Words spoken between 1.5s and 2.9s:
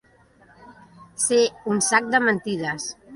un sac de mentides.